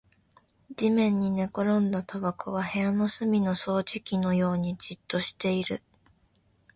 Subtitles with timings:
[0.75, 5.83] 地面に寝転んだタバコは部屋の隅の掃除機のようにじっとしている